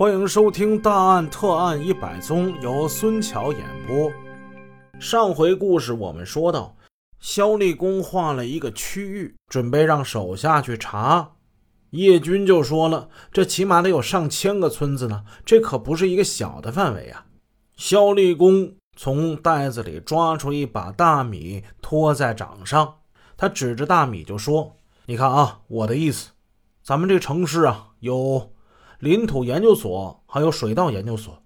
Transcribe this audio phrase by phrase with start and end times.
[0.00, 4.10] 欢迎收听《大案特案一百宗》，由孙桥演播。
[4.98, 6.74] 上回故事我们说到，
[7.18, 11.32] 肖立功划了一个区域，准备让手下去查。
[11.90, 17.26] 叶军就说了：“这起码得有上千个村子呢，这可不是一个小的范围啊。”
[17.76, 22.94] 肖立功从袋子里抓出一把大米，托在掌上，
[23.36, 26.30] 他指着大米就说：“你看啊，我的意思，
[26.82, 28.50] 咱们这城市啊，有。”
[29.00, 31.42] 林土研究所还有水稻研究所，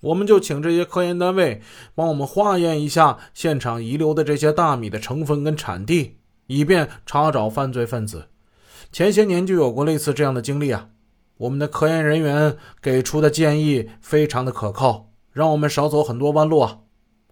[0.00, 1.60] 我们就请这些科研单位
[1.94, 8.28] 帮我们化验一下现场遗留的这些大米的成分跟产地，以便查找犯罪分子。
[8.92, 10.90] 前些年就有过类似这样的经历啊。
[11.38, 16.78] 我们的科研人员给出的建议非常的可靠，让我们少走很多弯路啊。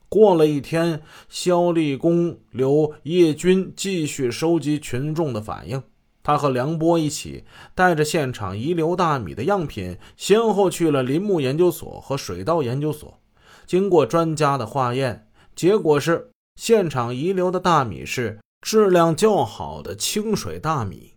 [0.08, 5.80] 过了一天，肖立功刘叶军继续收集群众的反应。
[6.22, 7.44] 他和梁波一起
[7.74, 13.18] 带着现场遗留大米的样品，先后去了林木研究所和水稻研究所。
[13.66, 21.14] 经过专家的化验，结果是现场遗留的大米是质量较好的清水大米。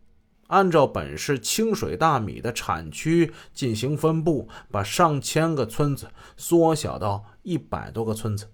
[0.47, 8.47] 按照本市清水大米的产区进行分布，把上千个村子缩小到一百多个村子。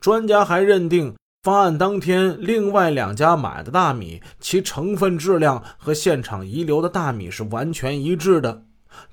[0.00, 1.14] 专家还认定。
[1.42, 8.64] 发案当天，另外两家买的大米，其成分质量和现场遗留的大米是完全一致的，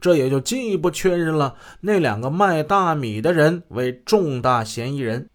[0.02, 5.30] 这也就进一步确认了那两个卖大米的人为重大嫌疑人。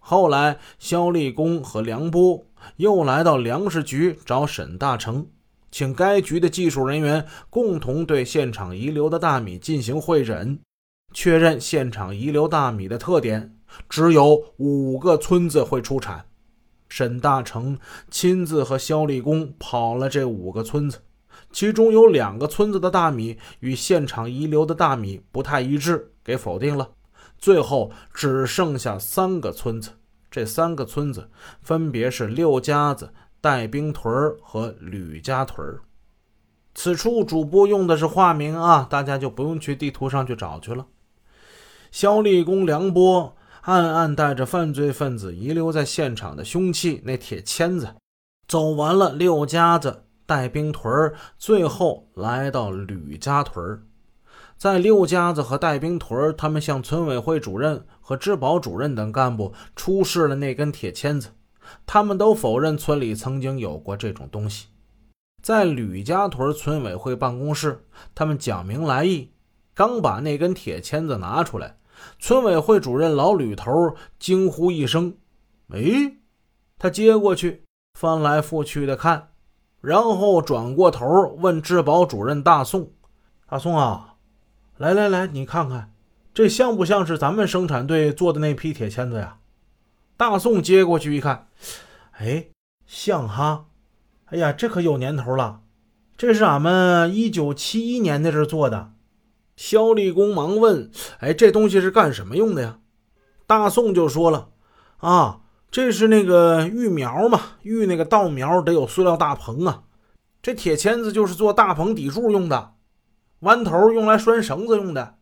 [0.00, 2.42] 后来，肖立功和梁波
[2.76, 5.26] 又来到粮食局找沈大成，
[5.70, 10.58] 请该局的技术人员共同对现场遗留的大米进行会诊，
[11.12, 13.54] 确认现场遗留大米的特点，
[13.90, 16.24] 只有五个村子会出产。
[16.90, 17.78] 沈大成
[18.10, 20.98] 亲自和肖立功跑了这五个村子，
[21.52, 26.90] 其中有两个村子的大米与现场遗留的大米不太一致，给否定了。
[27.38, 29.90] 最后只剩下三个村子，
[30.30, 31.30] 这三个村子
[31.62, 34.12] 分别是六家子、带兵屯
[34.42, 35.78] 和吕家屯
[36.74, 40.86] 此处主播用的是化名啊，大家就不用去地图上去找去了。
[41.92, 43.36] 肖立功、梁波。
[43.62, 47.94] 暗暗带着犯罪分子遗留在现场的凶器那铁签子，
[48.48, 53.82] 走完了六家子带兵屯最后来到吕家屯
[54.56, 61.30] 在六家子和带兵屯他们向村委会主任和治保主任等干部出示了那根铁签子，
[61.86, 64.66] 他们都否认村里曾经有过这种东西。
[65.42, 69.30] 在吕家屯村委会办公室，他们讲明来意，
[69.74, 71.76] 刚把那根铁签子拿出来。
[72.18, 75.16] 村委会主任老吕头惊呼一声
[75.72, 76.16] ：“哎！”
[76.78, 77.64] 他接过去，
[77.98, 79.28] 翻来覆去的看，
[79.80, 81.06] 然后转过头
[81.38, 82.92] 问质保主任大宋
[83.46, 84.14] ：“大宋啊，
[84.76, 85.92] 来来来，你看看，
[86.32, 89.38] 这像不像是咱们生产队做的那批铁签子呀？”
[90.16, 91.48] 大宋接过去一看，
[92.12, 92.46] 哎，
[92.86, 93.66] 像哈！
[94.26, 95.62] 哎呀，这可有年头了，
[96.16, 98.92] 这是俺们一九七一年那阵做的。
[99.60, 100.90] 肖立功忙问
[101.20, 102.78] ：“哎，这东西是干什么用的呀？”
[103.46, 104.48] 大宋就说了
[104.96, 109.82] ：“啊，这是那个育苗嘛，育那个稻苗得有塑料大棚啊。
[110.40, 112.72] 这铁签子就是做大棚底柱用的，
[113.40, 115.16] 弯头用来拴绳子用的。”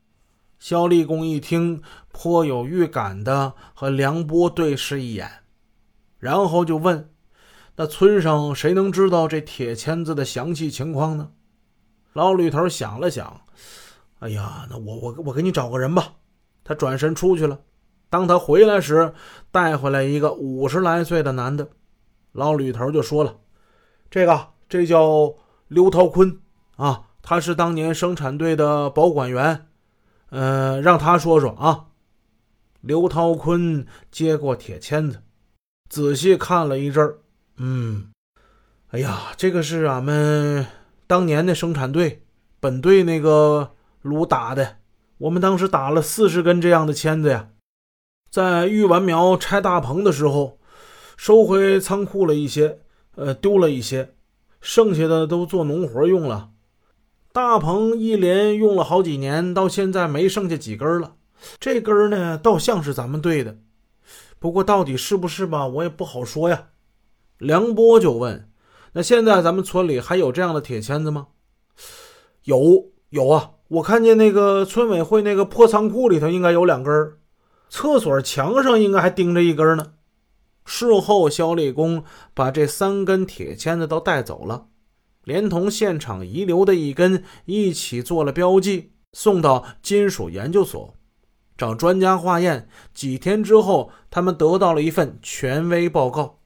[0.61, 1.83] 肖立功一听，
[2.13, 5.29] 颇有预感的和梁波对视一眼，
[6.21, 7.11] 然后就问
[7.75, 11.31] ：“那村上谁能知道这铁签子的详细情况呢？”
[12.15, 13.41] 老吕头想了想。
[14.21, 16.15] 哎呀，那我我我给你找个人吧。
[16.65, 17.61] 他转身出去了。
[18.11, 19.15] 当他回来时，
[19.51, 21.69] 带回来一个五十来岁的男的。
[22.33, 23.39] 老吕头就说了
[24.11, 25.35] ：“这个这叫
[25.69, 26.41] 刘涛坤
[26.77, 29.67] 啊，他是当年生产队的保管员。
[30.31, 31.87] 呃，让他说说啊。”
[32.83, 35.23] 刘涛坤接过铁签子，
[35.89, 37.19] 仔细看了一阵儿。
[37.57, 38.11] 嗯，
[38.89, 40.67] 哎呀，这个是俺们
[41.07, 42.25] 当年的生产队
[42.59, 43.75] 本队那个。
[44.03, 44.77] 炉打的，
[45.19, 47.51] 我们当时打了四十根这样的签子呀，
[48.31, 50.59] 在育完苗拆大棚的时候，
[51.17, 52.81] 收回仓库了一些，
[53.17, 54.15] 呃，丢了一些，
[54.61, 56.51] 剩下的都做农活用了。
[57.33, 61.17] 大棚一连用了好几年，到现在没剩下几根了。
[61.59, 63.59] 这根呢，倒像是咱们队的，
[64.39, 66.69] 不过到底是不是吧，我也不好说呀。
[67.39, 68.51] 梁波就问
[68.95, 71.29] ：“那现在咱们村里还有这样的铁签子吗
[72.45, 77.13] ？”“有，有啊。”我看见那个村委会那个破仓库里头应该有两根
[77.69, 79.93] 厕所墙上应该还钉着一根呢。
[80.65, 82.05] 事后，肖立功
[82.35, 84.67] 把这三根铁签子都带走了，
[85.25, 90.95] 连同现场遗留的一根一起做了标记，送到金属研究所，
[91.57, 92.69] 找专家化验。
[92.93, 96.41] 几天之后，他们得到了一份权威报告。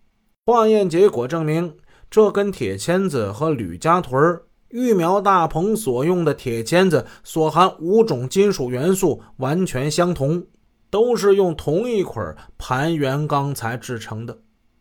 [0.46, 1.76] 化验结果证明，
[2.10, 4.40] 这根铁签子和吕家屯
[4.72, 10.46] 育苗大棚所用的铁签子所含五种金属元素完全相同，
[10.90, 14.38] 都是用同一捆盘圆钢材制成的。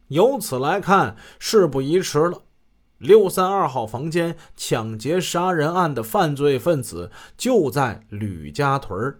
[0.08, 2.42] 由此来看，事不宜迟了。
[2.98, 9.16] 六三二号房间抢劫杀人案的犯罪分子就在吕家屯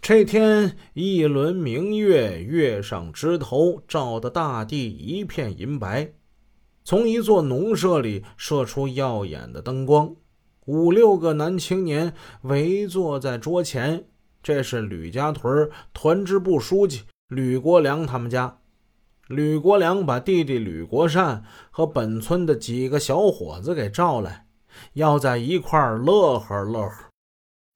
[0.00, 6.12] 这天，一轮明月跃上枝头，照得大地一片银白。
[6.86, 10.14] 从一座农舍里射出耀眼的灯光，
[10.66, 14.06] 五六个男青年围坐在桌前。
[14.40, 18.58] 这是吕家屯团支部书记吕国良他们家。
[19.26, 21.42] 吕国良把弟弟吕国善
[21.72, 24.46] 和本村的几个小伙子给召来，
[24.92, 27.10] 要在一块儿乐呵乐呵。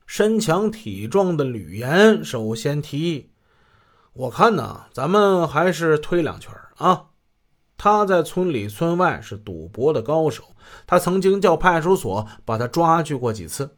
[0.06, 3.30] 身强体壮的吕岩首先提议
[4.14, 7.06] ：“我看呢，咱们还是推两圈啊。”
[7.82, 10.44] 他在村里村外是赌博的高手，
[10.86, 13.74] 他曾经叫派出所把他抓去过几次。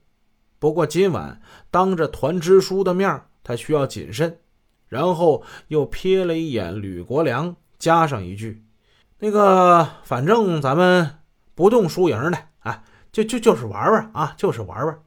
[0.59, 1.41] 不过今晚
[1.71, 4.41] 当着团支书的面，他需要谨慎。
[4.89, 7.55] 然后又瞥了一眼吕国良。
[7.79, 8.65] 加上一句
[9.21, 11.19] ：“那个，反正咱们
[11.55, 12.83] 不动输赢的，啊，
[13.13, 15.01] 就就就是玩玩啊，就是玩玩。”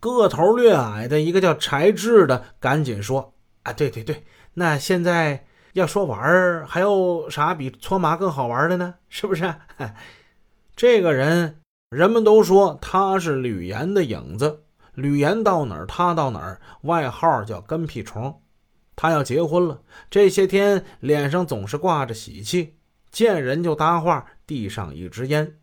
[0.00, 3.32] 个头略矮的一个叫柴志的赶紧说
[3.64, 8.94] ：“啊，对对对，那现在要说玩儿，还有啥比搓麻更好玩的呢？
[9.08, 9.54] 是不是？”
[10.76, 11.60] 这个人，
[11.90, 14.62] 人们都说他是吕岩的影子，
[14.94, 18.40] 吕岩到哪儿他到哪儿，外号叫跟屁虫。
[18.94, 22.76] 他要结婚了，这些天脸上总是挂着喜气，
[23.10, 25.58] 见人就搭话，递上一支烟。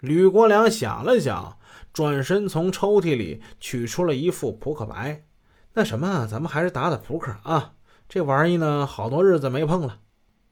[0.00, 1.56] 吕国良想了想，
[1.94, 5.24] 转身从抽屉里取出了一副扑克牌。
[5.72, 7.72] 那什么，咱们还是打打扑克啊！
[8.08, 9.98] 这玩意呢，好多日子没碰了。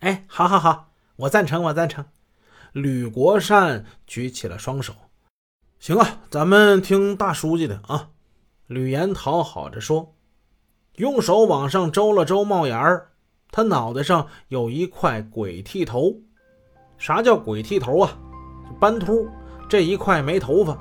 [0.01, 2.05] 哎，好好好，我赞成，我赞成。
[2.73, 4.93] 吕国善举起了双手。
[5.79, 8.11] 行啊，咱们听大书记的啊。
[8.67, 10.15] 吕岩讨好着说。
[10.97, 13.11] 用手往上周了周帽檐儿，
[13.51, 16.15] 他脑袋上有一块鬼剃头。
[16.99, 18.17] 啥叫鬼剃头啊？
[18.81, 19.29] 斑秃，
[19.69, 20.79] 这一块没头发，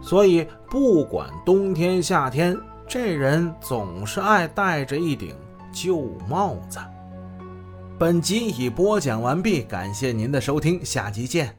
[0.00, 5.36] 所以不管冬天夏天，这人总是爱戴着一顶
[5.72, 6.78] 旧帽子。
[7.98, 11.57] 本集已播讲完毕，感谢您的收听，下集见。